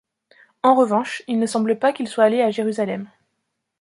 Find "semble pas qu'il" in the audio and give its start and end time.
1.45-2.07